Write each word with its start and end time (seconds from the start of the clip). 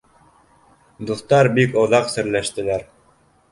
Дуҫтар 1.09 1.51
бик 1.59 1.79
оҙаҡ 1.83 2.11
серләштеләр. 2.17 2.89